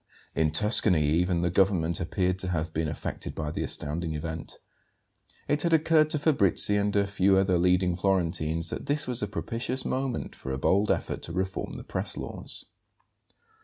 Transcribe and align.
In 0.33 0.49
Tuscany 0.49 1.03
even 1.09 1.43
the 1.43 1.51
government 1.51 1.99
appeared 1.99 2.39
to 2.39 2.47
have 2.47 2.73
been 2.73 2.87
affected 2.87 3.35
by 3.35 3.51
the 3.51 3.61
astounding 3.61 4.15
event. 4.15 4.57
It 5.47 5.61
had 5.61 5.73
occurred 5.73 6.09
to 6.09 6.17
Fabrizi 6.17 6.75
and 6.75 6.95
a 6.95 7.05
few 7.05 7.37
other 7.37 7.59
leading 7.59 7.95
Florentines 7.95 8.71
that 8.71 8.87
this 8.87 9.05
was 9.05 9.21
a 9.21 9.27
propitious 9.27 9.85
moment 9.85 10.33
for 10.35 10.51
a 10.51 10.57
bold 10.57 10.89
effort 10.89 11.21
to 11.21 11.33
reform 11.33 11.73
the 11.73 11.83
press 11.83 12.17
laws. 12.17 12.65